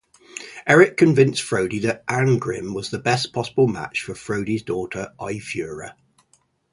[0.65, 5.93] Erik convinced Frodi that Arngrim was the best possible match for Frodi's daughter Eyfura.